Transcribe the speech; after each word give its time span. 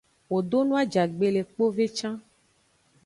Wo 0.29 0.37
do 0.49 0.59
no 0.67 0.73
ajagbe 0.83 1.27
le 1.35 1.41
kpove 1.49 1.85
can. 1.97 2.15